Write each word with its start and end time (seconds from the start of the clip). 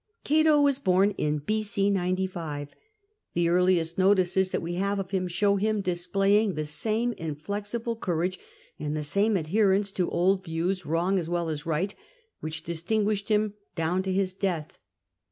Cato 0.23 0.59
was 0.59 0.79
born 0.79 1.11
in 1.19 1.37
B.o, 1.45 1.89
95. 1.89 2.73
The 3.35 3.47
earliest 3.49 3.99
notices 3.99 4.49
that 4.49 4.63
we 4.63 4.73
have 4.73 4.97
of 4.97 5.11
him 5.11 5.27
show 5.27 5.57
him 5.57 5.81
displaying 5.81 6.55
the 6.55 6.65
same 6.65 7.13
inflexible 7.19 7.95
courage 7.97 8.39
and 8.79 8.97
the 8.97 9.03
same 9.03 9.37
adherence 9.37 9.91
to 9.91 10.09
old 10.09 10.43
views, 10.43 10.87
wrong 10.87 11.19
as 11.19 11.29
well 11.29 11.49
as 11.49 11.67
right, 11.67 11.93
which 12.39 12.63
distinguished 12.63 13.29
him 13.29 13.53
down 13.75 14.01
to 14.01 14.11
his 14.11 14.33
death. 14.33 14.79